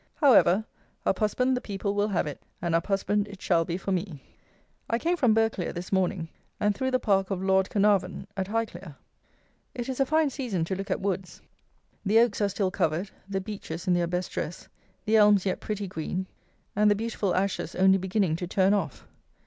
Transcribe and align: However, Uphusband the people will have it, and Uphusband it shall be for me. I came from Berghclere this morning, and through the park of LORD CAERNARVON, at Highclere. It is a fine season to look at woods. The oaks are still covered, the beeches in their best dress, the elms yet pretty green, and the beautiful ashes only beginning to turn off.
However, 0.15 0.65
Uphusband 1.05 1.53
the 1.53 1.61
people 1.61 1.93
will 1.93 2.07
have 2.07 2.25
it, 2.25 2.41
and 2.59 2.73
Uphusband 2.73 3.27
it 3.27 3.39
shall 3.39 3.65
be 3.65 3.77
for 3.77 3.91
me. 3.91 4.19
I 4.89 4.97
came 4.97 5.15
from 5.15 5.35
Berghclere 5.35 5.75
this 5.75 5.91
morning, 5.91 6.27
and 6.59 6.73
through 6.73 6.89
the 6.89 6.97
park 6.99 7.29
of 7.29 7.43
LORD 7.43 7.69
CAERNARVON, 7.69 8.25
at 8.35 8.47
Highclere. 8.47 8.95
It 9.75 9.87
is 9.89 9.99
a 9.99 10.05
fine 10.07 10.31
season 10.31 10.65
to 10.65 10.75
look 10.75 10.89
at 10.89 11.01
woods. 11.01 11.43
The 12.03 12.17
oaks 12.17 12.41
are 12.41 12.49
still 12.49 12.71
covered, 12.71 13.11
the 13.29 13.41
beeches 13.41 13.85
in 13.87 13.93
their 13.93 14.07
best 14.07 14.31
dress, 14.31 14.67
the 15.05 15.17
elms 15.17 15.45
yet 15.45 15.59
pretty 15.59 15.85
green, 15.87 16.25
and 16.75 16.89
the 16.89 16.95
beautiful 16.95 17.35
ashes 17.35 17.75
only 17.75 17.99
beginning 17.99 18.37
to 18.37 18.47
turn 18.47 18.73
off. 18.73 19.05